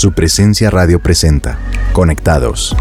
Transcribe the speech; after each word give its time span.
Su 0.00 0.12
presencia 0.12 0.70
radio 0.70 0.98
presenta. 0.98 1.58
Conectados. 1.92 2.74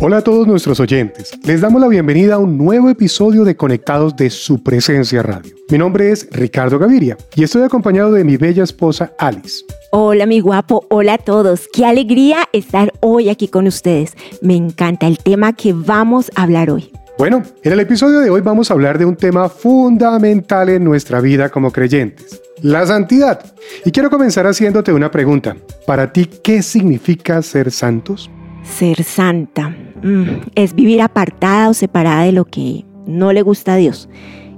Hola 0.00 0.16
a 0.16 0.20
todos 0.22 0.46
nuestros 0.46 0.80
oyentes. 0.80 1.38
Les 1.44 1.60
damos 1.60 1.82
la 1.82 1.88
bienvenida 1.88 2.36
a 2.36 2.38
un 2.38 2.56
nuevo 2.56 2.88
episodio 2.88 3.44
de 3.44 3.54
Conectados 3.54 4.16
de 4.16 4.30
Su 4.30 4.62
Presencia 4.62 5.22
Radio. 5.22 5.54
Mi 5.68 5.76
nombre 5.76 6.12
es 6.12 6.30
Ricardo 6.32 6.78
Gaviria 6.78 7.18
y 7.36 7.42
estoy 7.42 7.64
acompañado 7.64 8.10
de 8.12 8.24
mi 8.24 8.38
bella 8.38 8.64
esposa 8.64 9.12
Alice. 9.18 9.66
Hola 9.92 10.24
mi 10.24 10.40
guapo, 10.40 10.86
hola 10.88 11.12
a 11.12 11.18
todos. 11.18 11.68
Qué 11.74 11.84
alegría 11.84 12.48
estar 12.54 12.94
hoy 13.00 13.28
aquí 13.28 13.48
con 13.48 13.66
ustedes. 13.66 14.16
Me 14.40 14.56
encanta 14.56 15.06
el 15.06 15.18
tema 15.18 15.52
que 15.52 15.74
vamos 15.74 16.32
a 16.36 16.44
hablar 16.44 16.70
hoy. 16.70 16.90
Bueno, 17.20 17.42
en 17.62 17.72
el 17.74 17.80
episodio 17.80 18.20
de 18.20 18.30
hoy 18.30 18.40
vamos 18.40 18.70
a 18.70 18.72
hablar 18.72 18.96
de 18.96 19.04
un 19.04 19.14
tema 19.14 19.50
fundamental 19.50 20.70
en 20.70 20.82
nuestra 20.82 21.20
vida 21.20 21.50
como 21.50 21.70
creyentes, 21.70 22.40
la 22.62 22.86
santidad. 22.86 23.44
Y 23.84 23.90
quiero 23.90 24.08
comenzar 24.08 24.46
haciéndote 24.46 24.90
una 24.90 25.10
pregunta. 25.10 25.54
Para 25.86 26.14
ti, 26.14 26.24
¿qué 26.42 26.62
significa 26.62 27.42
ser 27.42 27.72
santos? 27.72 28.30
Ser 28.64 29.04
santa 29.04 29.68
mm, 30.02 30.52
es 30.54 30.74
vivir 30.74 31.02
apartada 31.02 31.68
o 31.68 31.74
separada 31.74 32.22
de 32.22 32.32
lo 32.32 32.46
que 32.46 32.86
no 33.06 33.34
le 33.34 33.42
gusta 33.42 33.74
a 33.74 33.76
Dios. 33.76 34.08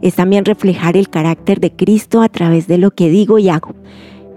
Es 0.00 0.14
también 0.14 0.44
reflejar 0.44 0.96
el 0.96 1.10
carácter 1.10 1.58
de 1.58 1.74
Cristo 1.74 2.22
a 2.22 2.28
través 2.28 2.68
de 2.68 2.78
lo 2.78 2.92
que 2.92 3.10
digo 3.10 3.40
y 3.40 3.48
hago. 3.48 3.74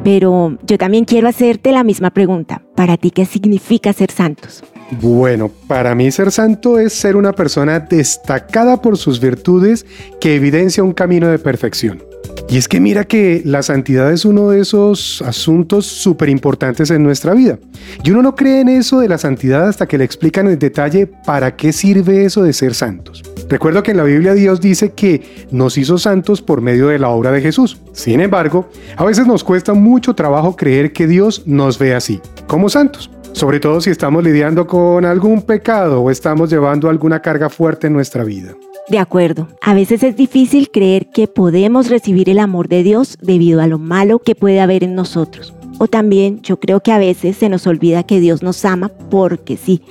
Pero 0.04 0.58
yo 0.66 0.77
también 0.77 1.05
quiero 1.05 1.27
hacerte 1.27 1.72
la 1.72 1.84
misma 1.84 2.12
pregunta. 2.12 2.62
¿Para 2.76 2.98
ti 2.98 3.12
qué 3.12 3.26
significa 3.26 3.94
ser 3.94 4.12
santos? 4.12 4.63
Bueno, 5.02 5.49
para 5.68 5.95
mí 5.95 6.12
ser 6.12 6.31
santo 6.31 6.77
es 6.77 6.94
ser 6.94 7.16
una 7.16 7.34
persona 7.34 7.80
destacada 7.80 8.81
por 8.81 8.98
sus 8.98 9.20
virtudes 9.20 9.85
que 10.21 10.35
evidencia 10.35 10.84
un 10.84 10.94
camino 10.94 11.27
de 11.27 11.40
perfección. 11.40 12.04
Y 12.48 12.57
es 12.57 12.68
que 12.68 12.79
mira 12.79 13.05
que 13.05 13.41
la 13.43 13.63
santidad 13.63 14.12
es 14.12 14.24
uno 14.24 14.49
de 14.49 14.62
esos 14.62 15.24
asuntos 15.24 15.87
súper 15.87 16.30
importantes 16.30 16.91
en 16.91 17.02
nuestra 17.02 17.34
vida. 17.34 17.57
Y 18.04 18.12
uno 18.12 18.21
no 18.21 18.35
cree 18.35 18.62
en 18.62 18.70
eso 18.70 18.99
de 18.99 19.09
la 19.09 19.18
santidad 19.18 19.68
hasta 19.68 19.87
que 19.87 19.98
le 19.98 20.04
explican 20.04 20.48
en 20.48 20.59
detalle 20.59 21.07
para 21.07 21.55
qué 21.55 21.74
sirve 21.74 22.26
eso 22.26 22.43
de 22.43 22.54
ser 22.54 22.76
santos. 22.76 23.24
Recuerdo 23.49 23.84
que 23.84 23.91
en 23.91 23.98
la 23.98 24.04
Biblia 24.04 24.34
Dios 24.34 24.60
dice 24.62 24.93
que 24.93 25.48
nos 25.51 25.77
hizo 25.77 25.98
santos 25.98 26.41
por 26.41 26.62
medio 26.62 26.88
de 26.88 26.99
la 26.99 27.10
obra 27.10 27.32
de 27.32 27.41
Jesús. 27.41 27.79
Sin 27.93 28.20
embargo, 28.20 28.70
a 28.98 29.05
veces 29.05 29.27
nos 29.27 29.43
cuesta 29.43 29.74
mucho 29.74 30.15
trabajo 30.15 30.55
creer 30.55 30.93
que 30.93 31.07
Dios 31.07 31.43
nos 31.46 31.77
ve 31.77 31.93
así, 31.93 32.21
como 32.48 32.70
santos 32.70 33.12
sobre 33.35 33.60
todo 33.60 33.82
si 33.82 33.90
estamos 33.90 34.24
lidiando 34.24 34.65
con 34.65 35.04
algún 35.04 35.41
pecado 35.41 36.02
o 36.02 36.10
estamos 36.10 36.49
llevando 36.49 36.90
alguna 36.90 37.21
carga 37.21 37.49
fuerte 37.49 37.87
en 37.87 37.93
nuestra 37.93 38.24
vida. 38.24 38.55
De 38.87 38.98
acuerdo, 38.98 39.49
a 39.62 39.74
veces 39.74 40.04
es 40.04 40.15
difícil 40.15 40.70
creer 40.71 41.09
que 41.09 41.27
podemos 41.27 41.90
recibir 41.90 42.30
el 42.30 42.40
amor 42.40 42.70
de 42.70 42.82
Dios 42.82 43.18
debido 43.21 43.62
a 43.62 43.68
lo 43.68 43.77
malo 43.77 44.20
que 44.20 44.35
puede 44.35 44.62
haber 44.62 44.85
en 44.85 44.96
nosotros. 44.96 45.54
O 45.80 45.87
también 45.87 46.41
yo 46.43 46.62
creo 46.62 46.80
que 46.80 46.93
a 46.93 46.98
veces 46.98 47.35
se 47.35 47.49
nos 47.49 47.68
olvida 47.68 48.04
que 48.04 48.21
Dios 48.21 48.41
nos 48.41 48.63
ama 48.63 48.90
porque 49.09 49.57
sí, 49.57 49.82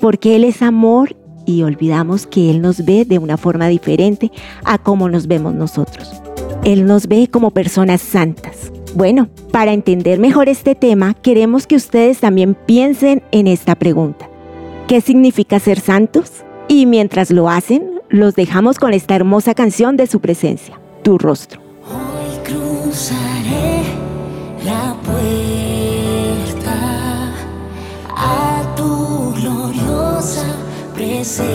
porque 0.00 0.34
Él 0.34 0.42
es 0.42 0.62
amor 0.62 1.14
y 1.48 1.62
olvidamos 1.62 2.26
que 2.26 2.50
Él 2.50 2.60
nos 2.60 2.84
ve 2.84 3.04
de 3.06 3.18
una 3.18 3.38
forma 3.38 3.68
diferente 3.68 4.30
a 4.64 4.76
como 4.76 5.08
nos 5.08 5.26
vemos 5.26 5.54
nosotros. 5.54 6.12
Él 6.62 6.84
nos 6.84 7.08
ve 7.08 7.28
como 7.28 7.50
personas 7.50 8.02
santas, 8.02 8.70
bueno, 8.94 9.28
para 9.52 9.72
entender 9.72 10.18
mejor 10.18 10.48
este 10.48 10.74
tema, 10.74 11.14
queremos 11.14 11.66
que 11.66 11.76
ustedes 11.76 12.20
también 12.20 12.54
piensen 12.54 13.22
en 13.32 13.46
esta 13.46 13.74
pregunta. 13.74 14.28
¿Qué 14.86 15.00
significa 15.00 15.58
ser 15.58 15.80
santos? 15.80 16.44
Y 16.68 16.86
mientras 16.86 17.30
lo 17.30 17.48
hacen, 17.48 18.00
los 18.08 18.34
dejamos 18.34 18.78
con 18.78 18.94
esta 18.94 19.14
hermosa 19.14 19.54
canción 19.54 19.96
de 19.96 20.06
su 20.06 20.20
presencia, 20.20 20.80
Tu 21.02 21.16
rostro. 21.16 21.60
Hoy 21.86 22.38
cruzaré 22.44 23.82
la 24.64 24.96
puerta 25.02 25.47
presencia. 31.18 31.48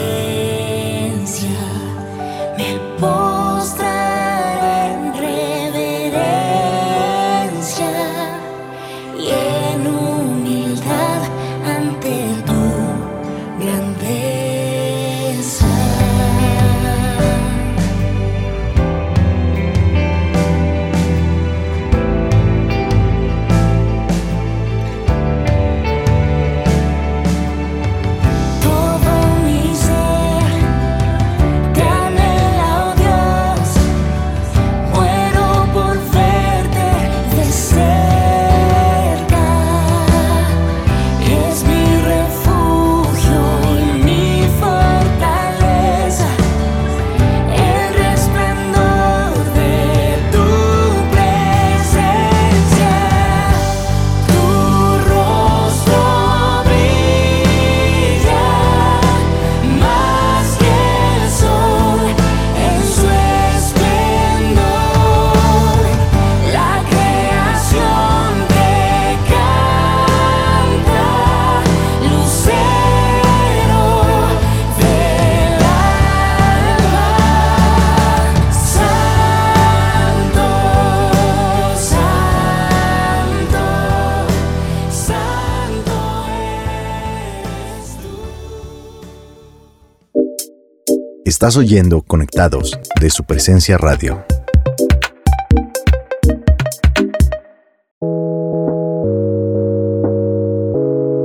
Estás 91.34 91.56
oyendo 91.56 92.00
Conectados 92.00 92.78
de 93.00 93.10
su 93.10 93.24
presencia 93.24 93.76
radio. 93.76 94.24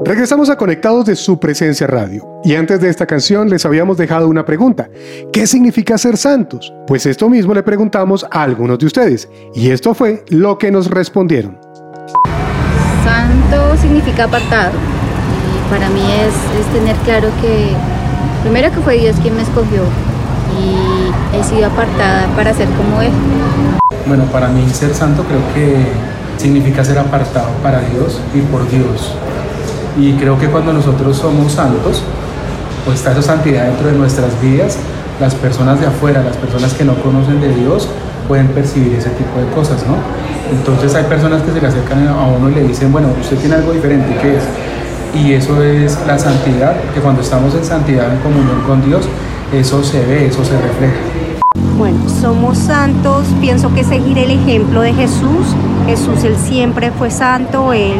Regresamos 0.03 0.49
a 0.49 0.57
Conectados 0.57 1.05
de 1.05 1.15
su 1.15 1.39
presencia 1.39 1.85
radio. 1.85 2.41
Y 2.43 2.55
antes 2.55 2.81
de 2.81 2.89
esta 2.89 3.05
canción 3.05 3.51
les 3.51 3.67
habíamos 3.67 3.97
dejado 3.97 4.27
una 4.27 4.45
pregunta. 4.45 4.89
¿Qué 5.31 5.45
significa 5.45 5.95
ser 5.99 6.17
santos? 6.17 6.73
Pues 6.87 7.05
esto 7.05 7.29
mismo 7.29 7.53
le 7.53 7.61
preguntamos 7.61 8.25
a 8.31 8.41
algunos 8.41 8.79
de 8.79 8.87
ustedes. 8.87 9.29
Y 9.53 9.69
esto 9.69 9.93
fue 9.93 10.25
lo 10.29 10.57
que 10.57 10.71
nos 10.71 10.89
respondieron. 10.89 11.59
Santo 13.03 13.77
significa 13.77 14.23
apartado. 14.23 14.73
Y 14.73 15.69
para 15.69 15.87
mí 15.91 16.01
es, 16.01 16.33
es 16.59 16.73
tener 16.73 16.95
claro 17.05 17.29
que 17.43 17.98
primero 18.41 18.71
que 18.71 18.79
fue 18.81 18.97
Dios 18.97 19.15
quien 19.21 19.35
me 19.35 19.41
escogió 19.41 19.83
y 20.57 21.37
he 21.37 21.43
sido 21.43 21.67
apartada 21.67 22.27
para 22.35 22.53
ser 22.53 22.67
como 22.69 23.01
Él. 23.01 23.11
Bueno, 24.07 24.25
para 24.25 24.47
mí 24.49 24.67
ser 24.69 24.93
santo 24.93 25.23
creo 25.23 25.41
que 25.53 25.85
significa 26.37 26.83
ser 26.83 26.97
apartado 26.99 27.49
para 27.61 27.81
Dios 27.81 28.19
y 28.33 28.41
por 28.41 28.67
Dios. 28.69 29.13
Y 29.97 30.13
creo 30.13 30.39
que 30.39 30.47
cuando 30.47 30.73
nosotros 30.73 31.17
somos 31.17 31.51
santos, 31.51 32.03
pues 32.85 32.97
está 32.99 33.11
esa 33.11 33.21
santidad 33.21 33.65
dentro 33.65 33.87
de 33.87 33.97
nuestras 33.97 34.39
vidas, 34.41 34.77
las 35.19 35.35
personas 35.35 35.79
de 35.79 35.87
afuera, 35.87 36.23
las 36.23 36.37
personas 36.37 36.73
que 36.73 36.85
no 36.85 36.95
conocen 36.95 37.41
de 37.41 37.53
Dios, 37.53 37.89
pueden 38.27 38.47
percibir 38.47 38.93
ese 38.93 39.09
tipo 39.09 39.39
de 39.39 39.47
cosas, 39.53 39.85
¿no? 39.85 39.95
Entonces 40.51 40.95
hay 40.95 41.03
personas 41.03 41.41
que 41.41 41.51
se 41.51 41.59
le 41.59 41.67
acercan 41.67 42.07
a 42.07 42.25
uno 42.25 42.49
y 42.49 42.55
le 42.55 42.63
dicen, 42.63 42.91
bueno, 42.91 43.09
usted 43.19 43.37
tiene 43.37 43.55
algo 43.55 43.73
diferente, 43.73 44.15
¿qué 44.21 44.37
es? 44.37 44.43
Y 45.13 45.33
eso 45.33 45.61
es 45.63 45.97
la 46.05 46.17
santidad, 46.17 46.75
que 46.93 46.99
cuando 46.99 47.21
estamos 47.21 47.53
en 47.55 47.63
santidad, 47.63 48.13
en 48.13 48.19
comunión 48.19 48.61
con 48.65 48.85
Dios, 48.85 49.07
eso 49.53 49.83
se 49.83 50.05
ve, 50.05 50.27
eso 50.27 50.43
se 50.45 50.59
refleja. 50.59 50.97
Bueno, 51.77 51.97
somos 52.09 52.57
santos, 52.57 53.25
pienso 53.39 53.73
que 53.73 53.83
seguir 53.83 54.17
el 54.19 54.31
ejemplo 54.31 54.81
de 54.81 54.93
Jesús. 54.93 55.55
Jesús, 55.85 56.23
él 56.23 56.35
siempre 56.35 56.91
fue 56.91 57.09
santo, 57.09 57.73
él, 57.73 57.95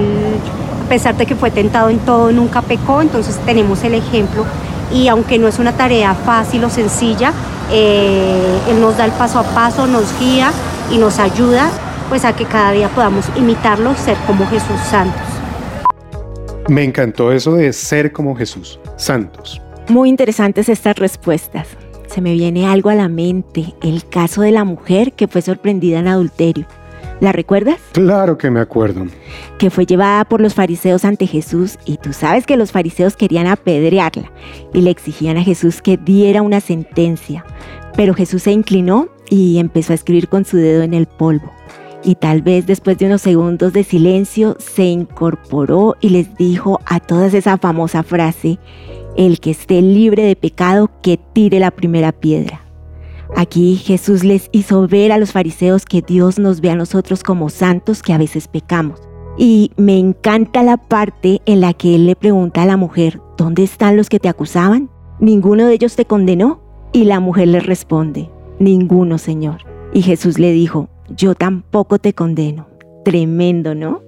a 0.86 0.90
pesar 0.90 1.16
de 1.18 1.26
que 1.26 1.36
fue 1.36 1.50
tentado 1.50 1.90
en 1.90 2.00
todo, 2.00 2.32
nunca 2.32 2.62
pecó, 2.62 3.02
entonces 3.02 3.40
tenemos 3.46 3.84
el 3.84 3.96
ejemplo 3.96 4.46
y 4.92 5.08
aunque 5.08 5.38
no 5.38 5.48
es 5.48 5.60
una 5.60 5.74
tarea 5.74 6.14
fácil 6.14 6.64
o 6.64 6.70
sencilla, 6.70 7.32
eh, 7.72 8.60
Él 8.70 8.82
nos 8.82 8.98
da 8.98 9.06
el 9.06 9.12
paso 9.12 9.40
a 9.40 9.44
paso, 9.44 9.88
nos 9.88 10.20
guía 10.20 10.52
y 10.92 10.98
nos 10.98 11.20
ayuda 11.20 11.70
pues 12.10 12.26
a 12.26 12.34
que 12.34 12.46
cada 12.46 12.72
día 12.72 12.90
podamos 12.90 13.26
imitarlo, 13.36 13.94
ser 13.96 14.18
como 14.26 14.48
Jesús 14.48 14.80
santos. 14.90 15.39
Me 16.70 16.84
encantó 16.84 17.32
eso 17.32 17.56
de 17.56 17.74
ser 17.74 18.12
como 18.12 18.36
Jesús, 18.36 18.80
santos. 18.96 19.60
Muy 19.88 20.08
interesantes 20.08 20.70
estas 20.70 20.98
respuestas. 20.98 21.68
Se 22.08 22.22
me 22.22 22.34
viene 22.34 22.68
algo 22.68 22.92
a 22.92 22.96
la 22.96 23.10
mente, 23.10 23.74
el 23.82 24.08
caso 24.08 24.44
de 24.44 24.52
la 24.52 24.64
mujer 24.64 25.14
que 25.14 25.28
fue 25.28 25.42
sorprendida 25.42 25.98
en 25.98 26.08
adulterio. 26.08 26.68
¿La 27.22 27.32
recuerdas? 27.32 27.80
Claro 27.94 28.38
que 28.38 28.52
me 28.52 28.60
acuerdo. 28.60 29.08
Que 29.58 29.72
fue 29.72 29.88
llevada 29.88 30.26
por 30.26 30.42
los 30.42 30.54
fariseos 30.54 31.06
ante 31.06 31.26
Jesús 31.26 31.80
y 31.86 31.98
tú 31.98 32.14
sabes 32.14 32.46
que 32.46 32.56
los 32.56 32.72
fariseos 32.72 33.16
querían 33.16 33.48
apedrearla 33.48 34.32
y 34.72 34.82
le 34.82 34.92
exigían 34.92 35.38
a 35.38 35.44
Jesús 35.44 35.82
que 35.82 35.98
diera 35.98 36.44
una 36.44 36.62
sentencia. 36.62 37.46
Pero 37.96 38.14
Jesús 38.14 38.44
se 38.44 38.52
inclinó 38.52 39.10
y 39.28 39.58
empezó 39.58 39.92
a 39.92 39.96
escribir 39.96 40.30
con 40.30 40.46
su 40.46 40.58
dedo 40.58 40.84
en 40.84 40.94
el 40.94 41.08
polvo. 41.08 41.52
Y 42.04 42.16
tal 42.16 42.42
vez 42.42 42.66
después 42.66 42.98
de 42.98 43.08
unos 43.08 43.22
segundos 43.22 43.74
de 43.74 43.84
silencio 43.84 44.56
se 44.60 44.86
incorporó 44.86 45.96
y 46.00 46.10
les 46.10 46.34
dijo 46.36 46.80
a 46.86 47.00
todas 47.00 47.34
esa 47.34 47.58
famosa 47.58 48.04
frase, 48.04 48.58
el 49.18 49.40
que 49.40 49.52
esté 49.52 49.82
libre 49.82 50.24
de 50.24 50.36
pecado, 50.36 50.90
que 51.02 51.18
tire 51.18 51.60
la 51.60 51.72
primera 51.72 52.12
piedra. 52.12 52.62
Aquí 53.36 53.76
Jesús 53.76 54.24
les 54.24 54.50
hizo 54.52 54.88
ver 54.88 55.12
a 55.12 55.18
los 55.18 55.34
fariseos 55.34 55.86
que 55.86 56.02
Dios 56.02 56.40
nos 56.40 56.62
ve 56.62 56.72
a 56.72 56.76
nosotros 56.76 57.22
como 57.22 57.50
santos 57.50 58.02
que 58.02 58.14
a 58.14 58.18
veces 58.18 58.48
pecamos. 58.48 59.02
Y 59.38 59.72
me 59.78 59.98
encanta 59.98 60.64
la 60.64 60.78
parte 60.78 61.42
en 61.46 61.62
la 61.62 61.74
que 61.74 61.96
él 61.96 62.06
le 62.08 62.16
pregunta 62.16 62.64
a 62.64 62.66
la 62.66 62.78
mujer, 62.78 63.22
¿dónde 63.38 63.64
están 63.64 63.98
los 63.98 64.10
que 64.10 64.20
te 64.20 64.30
acusaban? 64.30 64.90
¿Ninguno 65.20 65.68
de 65.68 65.74
ellos 65.74 65.96
te 65.96 66.06
condenó? 66.06 66.62
Y 66.92 67.04
la 67.04 67.20
mujer 67.20 67.50
le 67.50 67.60
responde, 67.60 68.30
ninguno, 68.58 69.18
Señor. 69.18 69.58
Y 69.94 70.02
Jesús 70.02 70.40
le 70.40 70.52
dijo, 70.52 70.90
yo 71.16 71.36
tampoco 71.36 72.00
te 72.00 72.14
condeno. 72.14 72.68
Tremendo, 73.04 73.76
¿no? 73.76 74.04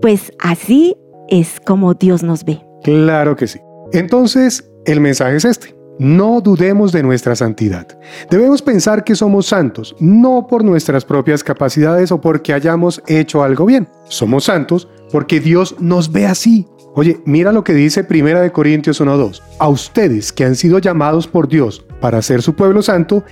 Pues 0.00 0.32
así 0.38 0.96
es 1.28 1.60
como 1.60 1.94
Dios 1.94 2.22
nos 2.22 2.44
ve. 2.44 2.60
Claro 2.82 3.36
que 3.36 3.46
sí. 3.46 3.60
Entonces, 3.92 4.70
el 4.84 5.00
mensaje 5.00 5.36
es 5.36 5.44
este. 5.44 5.76
No 5.98 6.40
dudemos 6.40 6.90
de 6.90 7.02
nuestra 7.02 7.36
santidad. 7.36 7.86
Debemos 8.30 8.62
pensar 8.62 9.04
que 9.04 9.14
somos 9.14 9.46
santos, 9.46 9.94
no 10.00 10.46
por 10.48 10.64
nuestras 10.64 11.04
propias 11.04 11.44
capacidades 11.44 12.10
o 12.10 12.20
porque 12.20 12.52
hayamos 12.52 13.02
hecho 13.06 13.42
algo 13.42 13.66
bien. 13.66 13.86
Somos 14.08 14.44
santos 14.44 14.88
porque 15.12 15.38
Dios 15.38 15.76
nos 15.78 16.10
ve 16.10 16.26
así. 16.26 16.66
Oye, 16.94 17.20
mira 17.24 17.52
lo 17.52 17.62
que 17.62 17.74
dice 17.74 18.06
1 18.08 18.52
Corintios 18.52 19.00
1.2. 19.00 19.42
A 19.58 19.68
ustedes 19.68 20.32
que 20.32 20.44
han 20.44 20.56
sido 20.56 20.78
llamados 20.78 21.28
por 21.28 21.46
Dios 21.48 21.84
para 22.02 22.20
ser 22.20 22.42
su 22.42 22.54
pueblo 22.54 22.82
santo, 22.82 23.24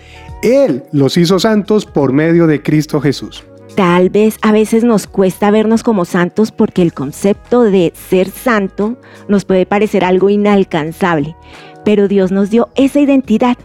Él 0.43 0.85
los 0.93 1.19
hizo 1.19 1.39
santos 1.39 1.85
por 1.85 2.15
medio 2.15 2.47
de 2.47 2.63
Cristo 2.63 3.01
Jesús. 3.03 3.45
Tal 3.75 4.11
vez 4.11 4.39
a 4.43 4.53
veces 4.53 4.85
nos 4.85 5.07
cuesta 5.07 5.51
vernos 5.51 5.83
como 5.83 6.05
santos 6.05 6.53
porque 6.53 6.81
el 6.81 6.93
concepto 6.95 7.65
de 7.65 7.93
ser 7.95 8.31
santo 8.31 8.97
nos 9.29 9.45
puede 9.45 9.67
parecer 9.67 10.05
algo 10.05 10.31
inalcanzable, 10.31 11.37
pero 11.85 12.09
Dios 12.09 12.33
nos 12.33 12.51
dio 12.51 12.69
esa 12.77 13.01
identidad. 13.01 13.59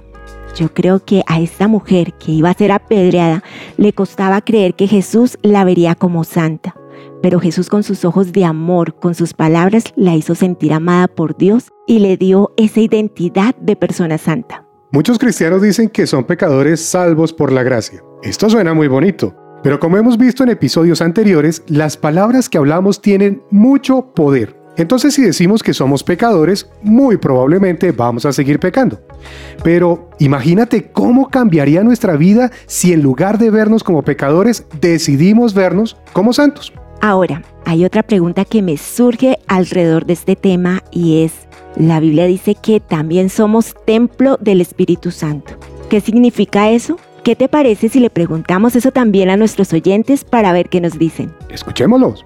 Yo 0.56 0.74
creo 0.74 1.04
que 1.04 1.22
a 1.28 1.40
esta 1.40 1.68
mujer 1.68 2.14
que 2.14 2.32
iba 2.32 2.50
a 2.50 2.54
ser 2.54 2.72
apedreada 2.72 3.44
le 3.78 3.94
costaba 3.94 4.42
creer 4.42 4.74
que 4.74 4.88
Jesús 4.88 5.38
la 5.44 5.64
vería 5.64 5.96
como 5.96 6.24
santa, 6.24 6.76
pero 7.22 7.40
Jesús 7.40 7.70
con 7.70 7.84
sus 7.84 8.06
ojos 8.06 8.32
de 8.32 8.46
amor, 8.46 8.96
con 8.96 9.14
sus 9.16 9.34
palabras, 9.34 9.86
la 9.96 10.16
hizo 10.16 10.34
sentir 10.34 10.74
amada 10.74 11.08
por 11.08 11.38
Dios 11.38 11.70
y 11.86 12.00
le 12.00 12.18
dio 12.18 12.54
esa 12.58 12.80
identidad 12.80 13.56
de 13.58 13.76
persona 13.76 14.18
santa. 14.18 14.65
Muchos 14.96 15.20
cristianos 15.20 15.62
dicen 15.62 15.90
que 15.90 16.08
son 16.08 16.24
pecadores 16.24 16.80
salvos 16.80 17.34
por 17.34 17.52
la 17.52 17.64
gracia. 17.64 18.02
Esto 18.24 18.50
suena 18.50 18.74
muy 18.74 18.88
bonito, 18.88 19.36
pero 19.62 19.78
como 19.78 19.98
hemos 19.98 20.18
visto 20.18 20.42
en 20.42 20.48
episodios 20.48 21.02
anteriores, 21.02 21.64
las 21.68 21.98
palabras 21.98 22.48
que 22.48 22.58
hablamos 22.58 23.02
tienen 23.02 23.44
mucho 23.52 24.14
poder. 24.16 24.56
Entonces 24.78 25.14
si 25.14 25.22
decimos 25.22 25.64
que 25.64 25.74
somos 25.74 26.02
pecadores, 26.02 26.70
muy 26.82 27.18
probablemente 27.18 27.92
vamos 27.92 28.26
a 28.26 28.32
seguir 28.32 28.58
pecando. 28.58 29.02
Pero 29.66 30.12
imagínate 30.20 30.90
cómo 30.94 31.30
cambiaría 31.30 31.84
nuestra 31.84 32.16
vida 32.16 32.54
si 32.66 32.94
en 32.94 33.02
lugar 33.02 33.38
de 33.38 33.52
vernos 33.52 33.84
como 33.84 34.02
pecadores, 34.02 34.66
decidimos 34.80 35.54
vernos 35.54 35.98
como 36.14 36.32
santos. 36.32 36.72
Ahora, 37.02 37.44
hay 37.66 37.84
otra 37.84 38.02
pregunta 38.02 38.46
que 38.46 38.62
me 38.62 38.78
surge 38.78 39.40
alrededor 39.48 40.06
de 40.06 40.14
este 40.14 40.38
tema 40.38 40.84
y 40.90 41.26
es, 41.26 41.34
la 41.78 42.00
Biblia 42.00 42.26
dice 42.26 42.56
que 42.56 42.80
también 42.80 43.30
somos 43.30 43.74
templo 43.86 44.38
del 44.40 44.62
Espíritu 44.62 45.12
Santo. 45.12 45.54
¿Qué 45.90 46.02
significa 46.02 46.70
eso? 46.70 46.98
¿Qué 47.24 47.36
te 47.36 47.50
parece 47.50 47.90
si 47.90 48.00
le 48.00 48.10
preguntamos 48.10 48.76
eso 48.76 48.92
también 48.92 49.30
a 49.30 49.38
nuestros 49.38 49.74
oyentes 49.74 50.24
para 50.24 50.54
ver 50.54 50.70
qué 50.70 50.80
nos 50.80 50.98
dicen? 50.98 51.34
Escuchémoslos. 51.50 52.26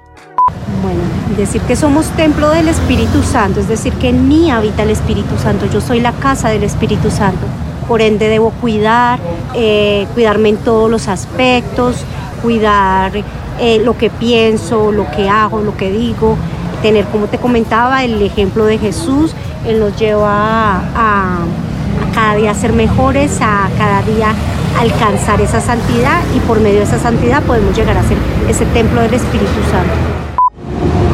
Bueno, 0.83 0.99
decir 1.37 1.61
que 1.61 1.75
somos 1.75 2.07
templo 2.11 2.49
del 2.49 2.67
Espíritu 2.67 3.23
Santo, 3.23 3.59
es 3.59 3.67
decir, 3.67 3.93
que 3.93 4.09
en 4.09 4.27
mí 4.27 4.51
habita 4.51 4.83
el 4.83 4.89
Espíritu 4.89 5.37
Santo, 5.37 5.65
yo 5.71 5.81
soy 5.81 5.99
la 5.99 6.11
casa 6.13 6.49
del 6.49 6.63
Espíritu 6.63 7.09
Santo, 7.09 7.45
por 7.87 8.01
ende 8.01 8.27
debo 8.27 8.51
cuidar, 8.51 9.19
eh, 9.55 10.05
cuidarme 10.13 10.49
en 10.49 10.57
todos 10.57 10.89
los 10.89 11.07
aspectos, 11.07 12.03
cuidar 12.41 13.11
eh, 13.59 13.81
lo 13.83 13.97
que 13.97 14.09
pienso, 14.09 14.91
lo 14.91 15.09
que 15.11 15.29
hago, 15.29 15.61
lo 15.61 15.75
que 15.75 15.91
digo, 15.91 16.37
tener, 16.81 17.05
como 17.05 17.27
te 17.27 17.37
comentaba, 17.37 18.03
el 18.03 18.21
ejemplo 18.21 18.65
de 18.65 18.77
Jesús, 18.77 19.33
Él 19.65 19.79
nos 19.79 19.97
lleva 19.97 20.81
a, 20.95 21.39
cada 22.13 22.35
día 22.35 22.53
ser 22.53 22.73
mejores, 22.73 23.39
a 23.41 23.69
cada 23.77 24.01
día 24.03 24.33
alcanzar 24.79 25.41
esa 25.41 25.59
santidad 25.59 26.21
y 26.35 26.39
por 26.41 26.59
medio 26.59 26.77
de 26.77 26.85
esa 26.85 26.99
santidad 26.99 27.43
podemos 27.43 27.75
llegar 27.75 27.97
a 27.97 28.03
ser 28.03 28.17
ese 28.49 28.65
templo 28.67 29.01
del 29.01 29.13
Espíritu 29.13 29.61
Santo 29.71 30.19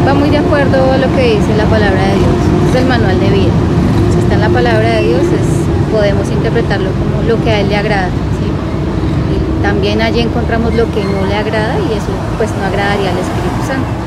va 0.06 0.14
muy 0.14 0.30
de 0.30 0.38
acuerdo 0.38 0.98
lo 0.98 1.16
que 1.16 1.36
dice 1.36 1.58
la 1.58 1.66
palabra 1.66 2.00
de 2.00 2.14
Dios. 2.14 2.70
Es 2.70 2.76
el 2.76 2.86
manual 2.86 3.20
de 3.20 3.30
vida. 3.30 3.54
Si 4.14 4.20
está 4.20 4.36
en 4.36 4.42
la 4.42 4.50
palabra 4.50 4.88
de 4.98 5.02
Dios, 5.02 5.22
podemos 5.92 6.30
interpretarlo 6.30 6.90
como 6.92 7.28
lo 7.28 7.44
que 7.44 7.50
a 7.50 7.62
Él 7.62 7.70
le 7.70 7.78
agrada. 7.78 8.10
Y 8.10 9.64
también 9.64 10.02
allí 10.02 10.20
encontramos 10.20 10.76
lo 10.76 10.86
que 10.92 11.04
no 11.04 11.26
le 11.28 11.36
agrada 11.36 11.76
y 11.80 11.94
eso 11.94 12.12
pues 12.38 12.52
no 12.52 12.66
agradaría 12.66 13.10
al 13.10 13.18
Espíritu 13.18 13.62
Santo. 13.66 14.05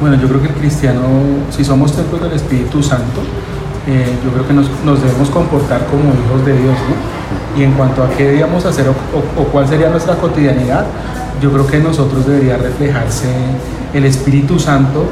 Bueno, 0.00 0.16
yo 0.20 0.28
creo 0.28 0.42
que 0.42 0.48
el 0.48 0.54
cristiano, 0.54 1.00
si 1.50 1.64
somos 1.64 1.92
templos 1.92 2.20
del 2.22 2.32
Espíritu 2.32 2.82
Santo, 2.82 3.22
eh, 3.86 4.18
yo 4.22 4.30
creo 4.30 4.46
que 4.46 4.52
nos, 4.52 4.68
nos, 4.84 5.00
debemos 5.00 5.30
comportar 5.30 5.86
como 5.86 6.12
hijos 6.12 6.44
de 6.44 6.52
Dios, 6.52 6.74
¿no? 6.74 7.60
Y 7.60 7.64
en 7.64 7.72
cuanto 7.72 8.02
a 8.02 8.10
qué 8.10 8.26
debíamos 8.26 8.64
hacer 8.66 8.86
o, 8.88 8.90
o, 8.90 9.44
cuál 9.44 9.66
sería 9.66 9.88
nuestra 9.88 10.16
cotidianidad, 10.16 10.84
yo 11.40 11.50
creo 11.50 11.66
que 11.66 11.76
en 11.78 11.84
nosotros 11.84 12.26
debería 12.26 12.58
reflejarse 12.58 13.28
el 13.94 14.04
Espíritu 14.04 14.58
Santo, 14.58 15.06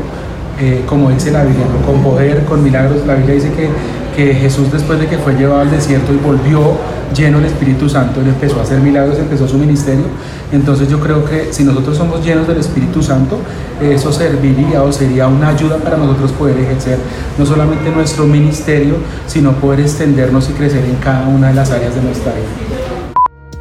eh, 0.61 0.85
como 0.87 1.11
dice 1.11 1.30
la 1.30 1.44
Biblia, 1.44 1.64
con 1.87 2.02
poder, 2.02 2.44
con 2.44 2.62
milagros. 2.62 3.06
La 3.06 3.14
Biblia 3.14 3.37
dice 3.37 3.52
que, 3.52 3.68
que, 4.16 4.35
Jesús 4.35 4.73
después 4.73 4.99
de 4.99 5.06
que 5.06 5.18
fue 5.18 5.35
llevado 5.35 5.61
al 5.61 5.71
desierto 5.71 6.12
y 6.12 6.16
volvió 6.16 6.73
lleno 7.14 7.38
del 7.38 7.47
Espíritu 7.47 7.88
Santo, 7.88 8.21
él 8.21 8.28
empezó 8.28 8.59
a 8.61 8.62
hacer 8.62 8.80
milagros, 8.80 9.18
empezó 9.18 9.47
su 9.47 9.59
ministerio. 9.59 10.04
Entonces 10.52 10.88
yo 10.88 11.00
creo 11.00 11.25
que 11.25 11.52
si 11.52 11.64
nosotros 11.64 11.97
somos 11.97 12.25
llenos 12.25 12.47
del 12.47 12.59
Espíritu 12.59 13.02
Santo, 13.02 13.38
eso 13.80 14.12
serviría 14.12 14.83
o 14.83 14.92
sería 14.92 15.26
una 15.28 15.49
ayuda 15.49 15.78
para 15.78 15.97
nosotros 15.97 16.33
poder 16.33 16.59
ejercer 16.59 16.99
no 17.38 17.47
solamente 17.47 17.90
nuestro 17.90 18.26
ministerio, 18.26 18.97
sino 19.26 19.52
poder 19.52 19.80
extendernos 19.80 20.49
y 20.50 20.52
crecer 20.52 20.85
en 20.85 20.97
cada 20.97 21.28
una 21.28 21.49
de 21.49 21.54
las 21.54 21.71
áreas 21.71 21.94
de 21.94 22.02
nuestra 22.02 22.33
vida. 22.33 22.44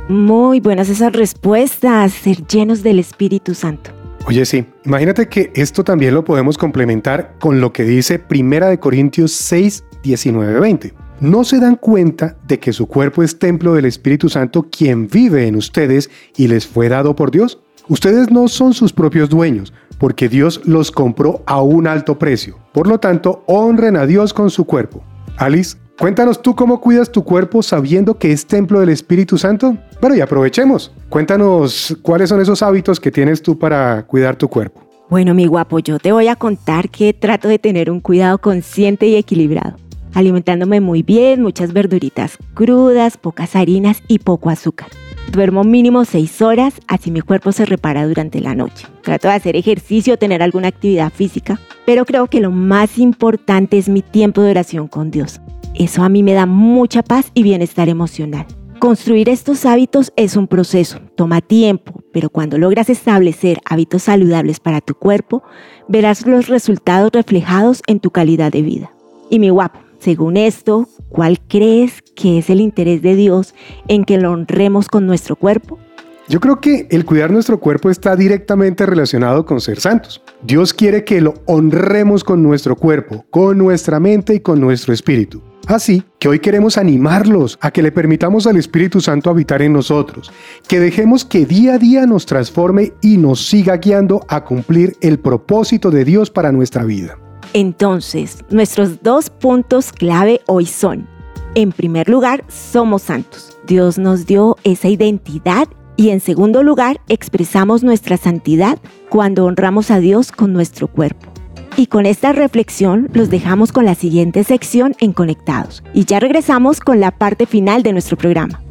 Muy 0.10 0.60
buenas 0.60 0.90
esas 0.90 1.14
respuestas, 1.14 2.12
ser 2.12 2.46
llenos 2.46 2.84
del 2.84 3.00
Espíritu 3.00 3.56
Santo. 3.56 3.92
Oye, 4.26 4.46
sí, 4.46 4.66
imagínate 4.86 5.28
que 5.28 5.52
esto 5.54 5.84
también 5.84 6.14
lo 6.14 6.24
podemos 6.24 6.58
complementar 6.58 7.36
con 7.40 7.60
lo 7.60 7.74
que 7.74 7.84
dice 7.84 8.20
Primera 8.20 8.70
de 8.70 8.80
Corintios 8.80 9.34
6, 9.34 9.84
19, 10.04 10.60
20. 10.60 10.94
¿No 11.22 11.44
se 11.44 11.60
dan 11.60 11.76
cuenta 11.76 12.38
de 12.48 12.60
que 12.60 12.74
su 12.74 12.86
cuerpo 12.88 13.24
es 13.24 13.40
templo 13.40 13.74
del 13.74 13.86
Espíritu 13.86 14.30
Santo 14.30 14.68
quien 14.70 15.08
vive 15.08 15.48
en 15.48 15.56
ustedes 15.56 16.10
y 16.36 16.48
les 16.48 16.68
fue 16.68 16.90
dado 16.90 17.16
por 17.16 17.32
Dios? 17.32 17.60
Ustedes 17.88 18.30
no 18.30 18.48
son 18.48 18.74
sus 18.74 18.94
propios 18.94 19.30
dueños, 19.30 19.74
porque 19.98 20.30
Dios 20.30 20.62
los 20.66 20.92
compró 20.92 21.44
a 21.46 21.62
un 21.62 21.88
alto 21.88 22.20
precio. 22.20 22.58
Por 22.74 22.88
lo 22.88 23.00
tanto, 23.00 23.44
honren 23.48 23.98
a 23.98 24.06
Dios 24.06 24.34
con 24.34 24.50
su 24.50 24.66
cuerpo. 24.66 25.04
Alice, 25.38 25.78
Cuéntanos 26.00 26.42
tú 26.42 26.56
cómo 26.56 26.82
cuidas 26.82 27.12
tu 27.12 27.24
cuerpo 27.24 27.62
sabiendo 27.62 28.18
que 28.18 28.32
es 28.32 28.48
templo 28.48 28.80
del 28.80 28.90
Espíritu 28.90 29.38
Santo. 29.38 29.78
Bueno, 30.02 30.16
y 30.16 30.22
aprovechemos. 30.22 30.92
Cuéntanos 31.08 31.96
cuáles 32.02 32.30
son 32.30 32.42
esos 32.42 32.64
hábitos 32.64 33.00
que 33.00 33.12
tienes 33.12 33.44
tú 33.44 33.60
para 33.60 34.04
cuidar 34.08 34.36
tu 34.36 34.48
cuerpo. 34.48 34.82
Bueno, 35.10 35.36
mi 35.36 35.46
guapo, 35.46 35.78
yo 35.78 36.00
te 36.00 36.12
voy 36.12 36.28
a 36.28 36.36
contar 36.36 36.90
que 36.90 37.14
trato 37.14 37.48
de 37.48 37.60
tener 37.60 37.92
un 37.92 38.00
cuidado 38.00 38.40
consciente 38.40 39.06
y 39.06 39.16
equilibrado, 39.16 39.76
alimentándome 40.14 40.82
muy 40.82 41.04
bien, 41.04 41.42
muchas 41.42 41.74
verduritas 41.74 42.38
crudas, 42.54 43.18
pocas 43.18 43.56
harinas 43.56 44.02
y 44.08 44.20
poco 44.20 44.50
azúcar. 44.50 44.90
Duermo 45.32 45.64
mínimo 45.64 46.06
6 46.06 46.42
horas, 46.42 46.76
así 46.88 47.10
mi 47.10 47.22
cuerpo 47.22 47.52
se 47.52 47.66
repara 47.66 48.06
durante 48.06 48.40
la 48.40 48.56
noche. 48.56 48.86
Trato 49.02 49.30
de 49.30 49.36
hacer 49.36 49.56
ejercicio, 49.56 50.18
tener 50.18 50.44
alguna 50.44 50.68
actividad 50.68 51.12
física, 51.12 51.60
pero 51.86 52.06
creo 52.06 52.28
que 52.28 52.42
lo 52.42 52.52
más 52.52 52.98
importante 52.98 53.78
es 53.78 53.90
mi 53.90 54.02
tiempo 54.02 54.42
de 54.42 54.52
oración 54.52 54.88
con 54.88 55.12
Dios. 55.12 55.42
Eso 55.74 56.04
a 56.04 56.10
mí 56.10 56.22
me 56.22 56.34
da 56.34 56.46
mucha 56.46 57.02
paz 57.02 57.32
y 57.34 57.44
bienestar 57.44 57.90
emocional. 57.90 58.46
Construir 58.80 59.30
estos 59.30 59.66
hábitos 59.66 60.12
es 60.18 60.36
un 60.36 60.48
proceso, 60.48 61.00
toma 61.16 61.40
tiempo, 61.40 62.04
pero 62.12 62.30
cuando 62.30 62.58
logras 62.58 62.90
establecer 62.90 63.60
hábitos 63.66 64.04
saludables 64.04 64.60
para 64.60 64.82
tu 64.82 64.94
cuerpo, 64.94 65.42
verás 65.88 66.28
los 66.28 66.48
resultados 66.48 67.10
reflejados 67.14 67.82
en 67.88 68.02
tu 68.02 68.12
calidad 68.12 68.52
de 68.52 68.62
vida. 68.62 68.94
Y 69.30 69.40
mi 69.40 69.50
guapo, 69.50 69.80
según 70.04 70.36
esto, 70.36 70.88
¿cuál 71.08 71.40
crees 71.48 72.02
que 72.16 72.38
es 72.38 72.50
el 72.50 72.60
interés 72.60 73.02
de 73.02 73.16
Dios 73.16 73.56
en 73.88 74.04
que 74.04 74.18
lo 74.18 74.32
honremos 74.32 74.90
con 74.90 75.08
nuestro 75.08 75.38
cuerpo? 75.38 75.80
Yo 76.28 76.40
creo 76.40 76.60
que 76.60 76.88
el 76.92 77.06
cuidar 77.06 77.32
nuestro 77.32 77.60
cuerpo 77.60 77.90
está 77.90 78.16
directamente 78.16 78.86
relacionado 78.86 79.46
con 79.46 79.62
ser 79.62 79.80
santos. 79.80 80.22
Dios 80.42 80.74
quiere 80.74 81.04
que 81.04 81.22
lo 81.22 81.36
honremos 81.46 82.24
con 82.24 82.44
nuestro 82.44 82.76
cuerpo, 82.76 83.26
con 83.30 83.58
nuestra 83.58 84.00
mente 84.00 84.36
y 84.36 84.40
con 84.42 84.60
nuestro 84.60 84.94
espíritu. 84.94 85.42
Así 85.68 86.04
que 86.20 86.28
hoy 86.28 86.40
queremos 86.40 86.78
animarlos 86.78 87.58
a 87.62 87.72
que 87.72 87.82
le 87.82 87.94
permitamos 87.94 88.46
al 88.48 88.58
Espíritu 88.58 89.00
Santo 89.00 89.30
habitar 89.30 89.62
en 89.62 89.72
nosotros, 89.72 90.32
que 90.68 90.82
dejemos 90.82 91.24
que 91.24 91.46
día 91.46 91.76
a 91.76 91.78
día 91.78 92.06
nos 92.06 92.26
transforme 92.26 92.92
y 93.02 93.18
nos 93.18 93.48
siga 93.48 93.78
guiando 93.78 94.26
a 94.28 94.44
cumplir 94.44 94.98
el 95.00 95.20
propósito 95.20 95.92
de 95.92 96.04
Dios 96.04 96.30
para 96.30 96.52
nuestra 96.52 96.84
vida. 96.84 97.18
Entonces, 97.54 98.44
nuestros 98.50 99.04
dos 99.04 99.30
puntos 99.30 99.92
clave 99.92 100.42
hoy 100.48 100.66
son, 100.66 101.08
en 101.54 101.72
primer 101.72 102.10
lugar, 102.10 102.44
somos 102.48 103.04
santos. 103.04 103.56
Dios 103.68 104.00
nos 104.00 104.26
dio 104.26 104.58
esa 104.64 104.90
identidad 104.90 105.68
y 105.96 106.10
en 106.10 106.20
segundo 106.20 106.64
lugar, 106.64 107.00
expresamos 107.08 107.84
nuestra 107.84 108.18
santidad 108.18 108.80
cuando 109.10 109.46
honramos 109.46 109.92
a 109.92 110.00
Dios 110.00 110.32
con 110.32 110.52
nuestro 110.52 110.88
cuerpo. 110.88 111.32
Y 111.78 111.88
con 111.88 112.08
esta 112.08 112.34
reflexión 112.34 113.10
los 113.14 113.30
dejamos 113.30 113.72
con 113.72 113.86
la 113.86 113.94
siguiente 113.94 114.44
sección 114.44 114.96
en 115.00 115.14
Conectados. 115.14 115.84
Y 115.94 116.06
ya 116.06 116.20
regresamos 116.20 116.80
con 116.80 117.00
la 117.00 117.12
parte 117.12 117.46
final 117.46 117.84
de 117.84 117.94
nuestro 117.94 118.18
programa. 118.18 118.63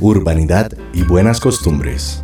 Urbanidad 0.00 0.70
y 0.94 1.02
buenas 1.02 1.40
costumbres. 1.40 2.22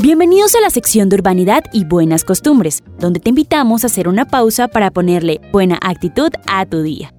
Bienvenidos 0.00 0.56
a 0.56 0.60
la 0.60 0.70
sección 0.70 1.08
de 1.08 1.14
Urbanidad 1.14 1.62
y 1.72 1.84
Buenas 1.84 2.24
Costumbres, 2.24 2.82
donde 2.98 3.20
te 3.20 3.28
invitamos 3.28 3.84
a 3.84 3.86
hacer 3.86 4.08
una 4.08 4.24
pausa 4.24 4.66
para 4.66 4.90
ponerle 4.90 5.40
buena 5.52 5.78
actitud 5.80 6.30
a 6.48 6.66
tu 6.66 6.82
día. 6.82 7.14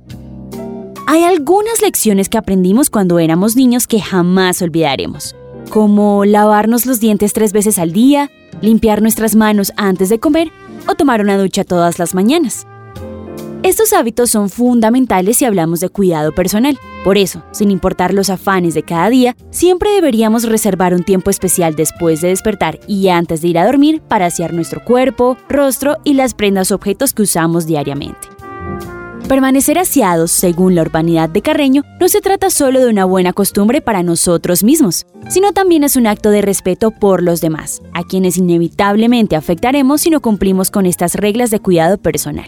Hay 1.07 1.23
algunas 1.23 1.81
lecciones 1.81 2.27
que 2.27 2.37
aprendimos 2.37 2.89
cuando 2.89 3.19
éramos 3.19 3.55
niños 3.55 3.87
que 3.87 4.01
jamás 4.01 4.61
olvidaremos, 4.61 5.37
como 5.69 6.25
lavarnos 6.25 6.85
los 6.85 6.99
dientes 6.99 7.31
tres 7.31 7.53
veces 7.53 7.79
al 7.79 7.93
día, 7.93 8.29
limpiar 8.59 9.01
nuestras 9.01 9.37
manos 9.37 9.71
antes 9.77 10.09
de 10.09 10.19
comer 10.19 10.51
o 10.89 10.95
tomar 10.95 11.21
una 11.21 11.37
ducha 11.37 11.63
todas 11.63 11.97
las 11.97 12.13
mañanas. 12.13 12.67
Estos 13.65 13.93
hábitos 13.93 14.29
son 14.29 14.51
fundamentales 14.51 15.37
si 15.37 15.45
hablamos 15.45 15.79
de 15.79 15.89
cuidado 15.89 16.31
personal. 16.31 16.77
Por 17.03 17.17
eso, 17.17 17.41
sin 17.49 17.71
importar 17.71 18.13
los 18.13 18.29
afanes 18.29 18.75
de 18.75 18.83
cada 18.83 19.09
día, 19.09 19.35
siempre 19.49 19.89
deberíamos 19.89 20.43
reservar 20.43 20.93
un 20.93 21.01
tiempo 21.01 21.31
especial 21.31 21.75
después 21.75 22.21
de 22.21 22.27
despertar 22.27 22.79
y 22.85 23.07
antes 23.09 23.41
de 23.41 23.47
ir 23.47 23.57
a 23.57 23.65
dormir 23.65 24.03
para 24.07 24.27
asear 24.27 24.53
nuestro 24.53 24.83
cuerpo, 24.85 25.35
rostro 25.49 25.97
y 26.03 26.13
las 26.13 26.35
prendas 26.35 26.71
o 26.71 26.75
objetos 26.75 27.15
que 27.15 27.23
usamos 27.23 27.65
diariamente. 27.65 28.27
Permanecer 29.27 29.79
aseados, 29.79 30.29
según 30.29 30.75
la 30.75 30.83
urbanidad 30.83 31.29
de 31.29 31.41
Carreño, 31.41 31.81
no 31.99 32.07
se 32.07 32.21
trata 32.21 32.51
solo 32.51 32.81
de 32.81 32.91
una 32.91 33.05
buena 33.05 33.33
costumbre 33.33 33.81
para 33.81 34.03
nosotros 34.03 34.63
mismos, 34.63 35.07
sino 35.27 35.53
también 35.53 35.83
es 35.83 35.95
un 35.95 36.05
acto 36.05 36.29
de 36.29 36.43
respeto 36.43 36.91
por 36.91 37.23
los 37.23 37.41
demás, 37.41 37.81
a 37.95 38.03
quienes 38.03 38.37
inevitablemente 38.37 39.35
afectaremos 39.35 40.01
si 40.01 40.11
no 40.11 40.21
cumplimos 40.21 40.69
con 40.69 40.85
estas 40.85 41.15
reglas 41.15 41.49
de 41.49 41.61
cuidado 41.61 41.97
personal. 41.97 42.47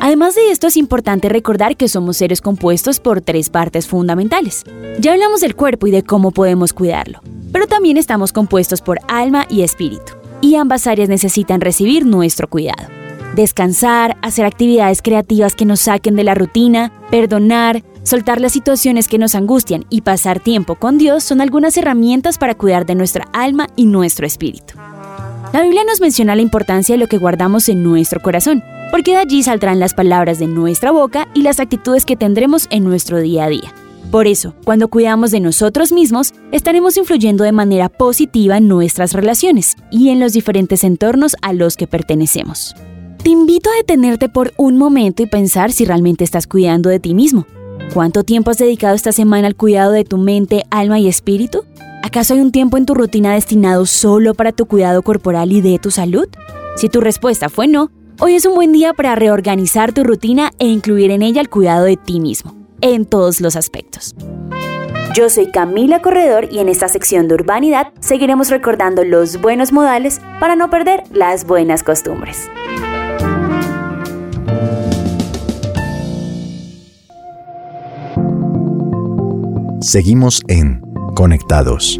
Además 0.00 0.34
de 0.34 0.50
esto, 0.50 0.66
es 0.66 0.76
importante 0.76 1.28
recordar 1.28 1.76
que 1.76 1.88
somos 1.88 2.18
seres 2.18 2.40
compuestos 2.40 3.00
por 3.00 3.20
tres 3.20 3.50
partes 3.50 3.86
fundamentales. 3.86 4.64
Ya 5.00 5.12
hablamos 5.12 5.40
del 5.40 5.56
cuerpo 5.56 5.86
y 5.86 5.90
de 5.90 6.02
cómo 6.02 6.30
podemos 6.30 6.72
cuidarlo, 6.72 7.20
pero 7.52 7.66
también 7.66 7.96
estamos 7.96 8.32
compuestos 8.32 8.82
por 8.82 8.98
alma 9.08 9.46
y 9.48 9.62
espíritu, 9.62 10.12
y 10.40 10.56
ambas 10.56 10.86
áreas 10.86 11.08
necesitan 11.08 11.60
recibir 11.60 12.04
nuestro 12.06 12.48
cuidado. 12.48 12.88
Descansar, 13.34 14.16
hacer 14.22 14.46
actividades 14.46 15.02
creativas 15.02 15.54
que 15.54 15.66
nos 15.66 15.80
saquen 15.80 16.16
de 16.16 16.24
la 16.24 16.34
rutina, 16.34 16.92
perdonar, 17.10 17.82
soltar 18.02 18.40
las 18.40 18.52
situaciones 18.52 19.08
que 19.08 19.18
nos 19.18 19.34
angustian 19.34 19.84
y 19.90 20.02
pasar 20.02 20.40
tiempo 20.40 20.76
con 20.76 20.96
Dios 20.96 21.24
son 21.24 21.40
algunas 21.40 21.76
herramientas 21.76 22.38
para 22.38 22.54
cuidar 22.54 22.86
de 22.86 22.94
nuestra 22.94 23.26
alma 23.32 23.68
y 23.76 23.86
nuestro 23.86 24.26
espíritu. 24.26 24.74
La 25.52 25.62
Biblia 25.62 25.84
nos 25.84 26.00
menciona 26.00 26.36
la 26.36 26.42
importancia 26.42 26.94
de 26.94 26.98
lo 26.98 27.08
que 27.08 27.18
guardamos 27.18 27.68
en 27.68 27.82
nuestro 27.82 28.20
corazón, 28.20 28.62
porque 28.90 29.12
de 29.12 29.18
allí 29.18 29.42
saldrán 29.42 29.80
las 29.80 29.94
palabras 29.94 30.38
de 30.38 30.46
nuestra 30.46 30.90
boca 30.90 31.28
y 31.34 31.42
las 31.42 31.60
actitudes 31.60 32.04
que 32.04 32.16
tendremos 32.16 32.66
en 32.70 32.84
nuestro 32.84 33.20
día 33.20 33.44
a 33.44 33.48
día. 33.48 33.74
Por 34.10 34.26
eso, 34.26 34.54
cuando 34.64 34.88
cuidamos 34.88 35.32
de 35.32 35.40
nosotros 35.40 35.92
mismos, 35.92 36.32
estaremos 36.52 36.96
influyendo 36.96 37.42
de 37.44 37.52
manera 37.52 37.88
positiva 37.88 38.58
en 38.58 38.68
nuestras 38.68 39.12
relaciones 39.12 39.76
y 39.90 40.10
en 40.10 40.20
los 40.20 40.32
diferentes 40.32 40.84
entornos 40.84 41.36
a 41.42 41.52
los 41.52 41.76
que 41.76 41.86
pertenecemos. 41.86 42.74
Te 43.22 43.30
invito 43.30 43.68
a 43.70 43.76
detenerte 43.76 44.28
por 44.28 44.52
un 44.56 44.78
momento 44.78 45.22
y 45.22 45.26
pensar 45.26 45.72
si 45.72 45.84
realmente 45.84 46.22
estás 46.22 46.46
cuidando 46.46 46.88
de 46.88 47.00
ti 47.00 47.14
mismo. 47.14 47.46
¿Cuánto 47.92 48.22
tiempo 48.22 48.52
has 48.52 48.58
dedicado 48.58 48.94
esta 48.94 49.10
semana 49.10 49.48
al 49.48 49.56
cuidado 49.56 49.90
de 49.90 50.04
tu 50.04 50.18
mente, 50.18 50.64
alma 50.70 51.00
y 51.00 51.08
espíritu? 51.08 51.64
¿Acaso 52.02 52.34
hay 52.34 52.40
un 52.40 52.52
tiempo 52.52 52.76
en 52.76 52.86
tu 52.86 52.94
rutina 52.94 53.34
destinado 53.34 53.84
solo 53.86 54.34
para 54.34 54.52
tu 54.52 54.66
cuidado 54.66 55.02
corporal 55.02 55.50
y 55.50 55.60
de 55.60 55.78
tu 55.80 55.90
salud? 55.90 56.28
Si 56.76 56.88
tu 56.88 57.00
respuesta 57.00 57.48
fue 57.48 57.66
no, 57.66 57.90
hoy 58.20 58.34
es 58.34 58.46
un 58.46 58.54
buen 58.54 58.72
día 58.72 58.92
para 58.92 59.14
reorganizar 59.14 59.92
tu 59.92 60.04
rutina 60.04 60.52
e 60.58 60.66
incluir 60.66 61.10
en 61.10 61.22
ella 61.22 61.40
el 61.40 61.50
cuidado 61.50 61.84
de 61.84 61.96
ti 61.96 62.20
mismo, 62.20 62.54
en 62.80 63.04
todos 63.04 63.40
los 63.40 63.56
aspectos. 63.56 64.14
Yo 65.14 65.30
soy 65.30 65.50
Camila 65.50 66.02
Corredor 66.02 66.48
y 66.50 66.58
en 66.58 66.68
esta 66.68 66.88
sección 66.88 67.28
de 67.28 67.34
Urbanidad 67.34 67.92
seguiremos 68.00 68.50
recordando 68.50 69.02
los 69.04 69.40
buenos 69.40 69.72
modales 69.72 70.20
para 70.40 70.56
no 70.56 70.68
perder 70.68 71.04
las 71.10 71.46
buenas 71.46 71.82
costumbres. 71.82 72.50
Seguimos 79.80 80.42
en 80.48 80.82
Conectados. 81.14 81.98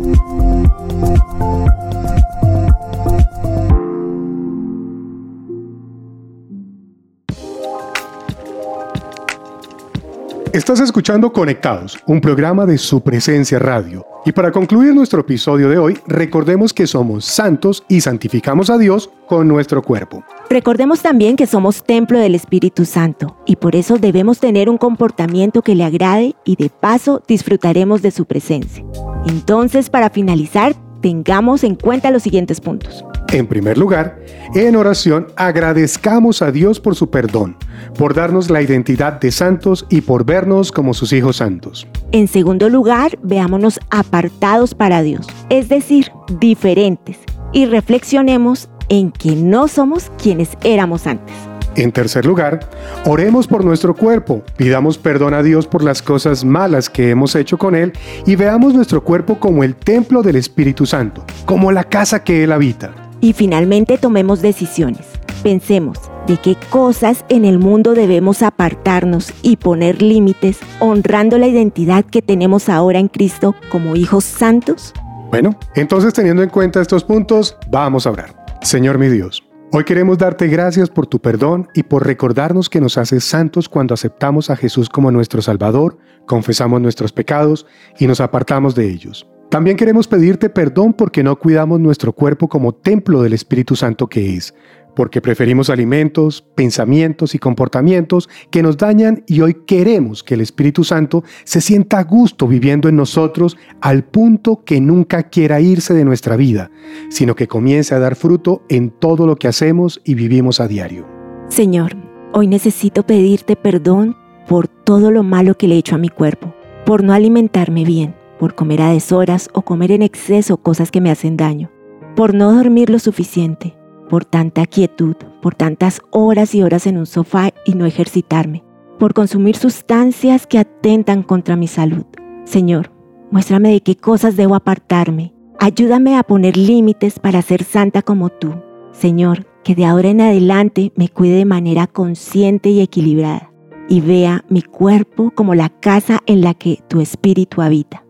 Estás 10.53 10.81
escuchando 10.81 11.33
Conectados, 11.33 11.99
un 12.07 12.21
programa 12.21 12.67
de 12.67 12.79
su 12.79 13.00
presencia 13.00 13.59
radio. 13.59 14.07
Y 14.25 14.33
para 14.33 14.53
concluir 14.53 14.95
nuestro 14.95 15.21
episodio 15.21 15.69
de 15.69 15.76
hoy, 15.76 15.99
recordemos 16.07 16.73
que 16.73 16.87
somos 16.87 17.25
santos 17.25 17.85
y 17.88 18.00
santificamos 18.00 18.71
a 18.71 18.79
Dios 18.79 19.11
con 19.26 19.49
nuestro 19.49 19.83
cuerpo. 19.83 20.25
Recordemos 20.49 21.03
también 21.03 21.37
que 21.37 21.47
somos 21.47 21.83
templo 21.83 22.19
del 22.19 22.35
Espíritu 22.35 22.85
Santo 22.85 23.37
y 23.45 23.57
por 23.57 23.75
eso 23.76 23.99
debemos 23.99 24.38
tener 24.38 24.71
un 24.71 24.79
comportamiento 24.79 25.62
que 25.62 25.75
le 25.75 25.85
agrade 25.85 26.37
y 26.45 26.57
de 26.57 26.71
paso 26.71 27.23
disfrutaremos 27.26 28.00
de 28.00 28.12
su 28.12 28.25
presencia. 28.25 28.85
Entonces, 29.26 29.91
para 29.91 30.11
finalizar, 30.11 30.75
tengamos 31.06 31.62
en 31.62 31.76
cuenta 31.76 32.10
los 32.10 32.25
siguientes 32.25 32.60
puntos. 32.60 33.04
En 33.28 33.46
primer 33.46 33.78
lugar, 33.78 34.18
en 34.56 34.75
oración 34.75 35.28
agradezcamos 35.36 36.42
a 36.42 36.50
Dios 36.50 36.80
por 36.80 36.96
su 36.96 37.10
perdón, 37.10 37.56
por 37.96 38.12
darnos 38.12 38.50
la 38.50 38.60
identidad 38.60 39.20
de 39.20 39.30
santos 39.30 39.86
y 39.88 40.00
por 40.00 40.25
vernos 40.25 40.72
como 40.72 40.94
sus 40.94 41.12
hijos 41.12 41.36
santos. 41.36 41.86
En 42.10 42.26
segundo 42.26 42.68
lugar, 42.68 43.20
veámonos 43.22 43.78
apartados 43.90 44.75
para 44.75 45.02
Dios, 45.02 45.28
es 45.48 45.68
decir, 45.68 46.10
diferentes, 46.40 47.18
y 47.52 47.66
reflexionemos 47.66 48.68
en 48.88 49.12
que 49.12 49.36
no 49.36 49.68
somos 49.68 50.10
quienes 50.20 50.58
éramos 50.64 51.06
antes. 51.06 51.36
En 51.76 51.92
tercer 51.92 52.25
lugar, 52.25 52.61
oremos 53.04 53.47
por 53.47 53.62
nuestro 53.62 53.95
cuerpo, 53.95 54.42
pidamos 54.56 54.97
perdón 54.97 55.35
a 55.35 55.42
Dios 55.42 55.66
por 55.66 55.85
las 55.85 56.00
cosas 56.00 56.42
malas 56.42 56.88
que 56.88 57.11
hemos 57.11 57.35
hecho 57.35 57.59
con 57.59 57.75
Él 57.75 57.92
y 58.25 58.35
veamos 58.35 58.73
nuestro 58.73 59.04
cuerpo 59.04 59.38
como 59.38 59.62
el 59.62 59.76
templo 59.76 60.23
del 60.23 60.37
Espíritu 60.37 60.87
Santo, 60.87 61.23
como 61.45 61.71
la 61.73 61.85
casa 61.85 62.25
que 62.25 62.45
Él 62.45 62.52
habita. 62.52 62.95
Y 63.21 63.35
finalmente 63.35 63.99
tomemos 63.99 64.40
decisiones. 64.40 65.06
Pensemos 65.42 65.99
de 66.26 66.38
qué 66.38 66.56
cosas 66.71 67.26
en 67.28 67.45
el 67.45 67.59
mundo 67.59 67.92
debemos 67.92 68.42
apartarnos 68.42 69.33
y 69.42 69.56
poner 69.56 70.00
límites 70.00 70.59
honrando 70.80 71.37
la 71.37 71.47
identidad 71.47 72.06
que 72.06 72.23
tenemos 72.23 72.71
ahora 72.71 72.99
en 72.99 73.09
Cristo 73.09 73.54
como 73.71 73.97
hijos 73.97 74.25
santos. 74.25 74.95
Bueno, 75.30 75.59
entonces 75.75 76.14
teniendo 76.14 76.42
en 76.42 76.49
cuenta 76.49 76.80
estos 76.80 77.04
puntos, 77.04 77.59
vamos 77.71 78.06
a 78.06 78.12
orar. 78.12 78.47
Señor 78.62 78.99
mi 78.99 79.09
Dios, 79.09 79.46
hoy 79.73 79.85
queremos 79.85 80.18
darte 80.18 80.46
gracias 80.49 80.90
por 80.90 81.06
tu 81.06 81.20
perdón 81.20 81.68
y 81.75 81.82
por 81.82 82.06
recordarnos 82.06 82.68
que 82.68 82.80
nos 82.80 82.99
haces 82.99 83.25
santos 83.25 83.68
cuando 83.68 83.94
aceptamos 83.94 84.50
a 84.50 84.56
Jesús 84.56 84.88
como 84.88 85.11
nuestro 85.11 85.42
Salvador, 85.42 85.99
confesamos 86.26 86.80
nuestros 86.80 87.12
pecados 87.12 87.66
y 87.99 88.06
nos 88.06 88.20
apartamos 88.20 88.75
de 88.75 88.90
ellos. 88.90 89.26
También 89.50 89.76
queremos 89.76 90.08
pedirte 90.08 90.50
perdón 90.50 90.92
porque 90.92 91.23
no 91.23 91.37
cuidamos 91.38 91.78
nuestro 91.78 92.12
cuerpo 92.12 92.49
como 92.49 92.75
templo 92.75 93.23
del 93.23 93.32
Espíritu 93.32 93.76
Santo 93.76 94.08
que 94.08 94.37
es, 94.37 94.54
porque 94.97 95.21
preferimos 95.21 95.71
alimentos, 95.71 96.43
pensamientos 96.57 97.35
y 97.35 97.38
comportamientos 97.38 98.29
que 98.50 98.62
nos 98.62 98.79
dañan 98.79 99.23
y 99.29 99.43
hoy 99.43 99.59
queremos 99.67 100.25
que 100.25 100.35
el 100.35 100.41
Espíritu 100.41 100.83
Santo 100.83 101.23
se 101.45 101.61
sienta 101.61 101.99
a 101.99 102.05
gusto 102.05 102.49
viviendo 102.49 102.88
en 102.88 102.97
nosotros 102.97 103.57
al 103.81 104.05
punto 104.05 104.65
que 104.65 104.81
nunca 104.81 105.25
quiera 105.25 105.61
irse 105.61 105.95
de 105.95 106.05
nuestra 106.05 106.37
vida, 106.37 106.71
sino 107.11 107.37
que 107.37 107.47
comience 107.47 107.95
a 107.95 108.00
dar 108.00 108.17
fruto 108.17 108.62
en 108.69 108.91
todo 108.91 109.26
lo 109.26 109.37
que 109.37 109.49
hacemos 109.49 110.00
y 110.03 110.15
vivimos 110.15 110.61
a 110.61 110.67
diario. 110.67 111.07
Señor, 111.49 111.95
hoy 112.33 112.47
necesito 112.47 113.05
pedirte 113.05 113.55
perdón 113.55 114.17
por 114.49 114.67
todo 114.67 115.11
lo 115.11 115.23
malo 115.23 115.57
que 115.57 115.69
le 115.69 115.75
he 115.75 115.79
hecho 115.79 115.95
a 115.95 115.99
mi 115.99 116.09
cuerpo, 116.09 116.55
por 116.87 117.05
no 117.05 117.12
alimentarme 117.12 117.85
bien, 117.85 118.15
por 118.38 118.55
comer 118.55 118.81
a 118.81 118.91
deshoras 118.91 119.50
o 119.53 119.62
comer 119.62 119.93
en 119.93 120.03
exceso 120.03 120.57
cosas 120.57 120.91
que 120.91 121.03
me 121.03 121.11
hacen 121.11 121.37
daño, 121.37 121.71
por 122.15 122.33
no 122.33 122.53
dormir 122.55 122.88
lo 122.88 122.99
suficiente, 122.99 123.76
por 124.08 124.25
tanta 124.25 124.66
quietud, 124.66 125.16
por 125.42 125.54
tantas 125.54 126.00
horas 126.10 126.54
y 126.54 126.62
horas 126.62 126.86
en 126.86 126.98
un 126.98 127.06
sofá 127.06 127.50
y 127.64 127.75
no 127.75 127.86
ejercitarme, 127.86 128.64
por 128.98 129.14
consumir 129.14 129.56
sustancias 129.56 130.46
que 130.46 130.58
atentan 130.58 131.22
contra 131.22 131.56
mi 131.56 131.68
salud. 131.68 132.04
Señor, 132.44 132.90
muéstrame 133.30 133.70
de 133.70 133.80
qué 133.80 133.96
cosas 133.96 134.36
debo 134.36 134.54
apartarme. 134.54 135.32
Ayúdame 135.58 136.16
a 136.16 136.22
poner 136.22 136.56
límites 136.56 137.18
para 137.18 137.42
ser 137.42 137.64
santa 137.64 138.02
como 138.02 138.28
tú. 138.28 138.54
Señor, 138.92 139.46
que 139.64 139.75
de 139.75 139.84
ahora 139.84 140.08
en 140.08 140.20
adelante 140.20 140.92
me 140.96 141.08
cuide 141.08 141.38
de 141.38 141.44
manera 141.44 141.86
consciente 141.86 142.68
y 142.70 142.80
equilibrada 142.80 143.50
y 143.88 144.00
vea 144.00 144.44
mi 144.48 144.62
cuerpo 144.62 145.30
como 145.34 145.54
la 145.54 145.68
casa 145.68 146.20
en 146.26 146.40
la 146.40 146.54
que 146.54 146.80
tu 146.88 147.00
espíritu 147.00 147.62
habita. 147.62 148.04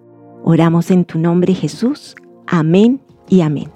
Oramos 0.45 0.91
en 0.91 1.05
tu 1.05 1.19
nombre 1.19 1.55
Jesús. 1.55 2.15
Amén 2.47 3.01
y 3.29 3.41
amén. 3.41 3.71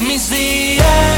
mis 0.00 0.30
días. 0.30 1.17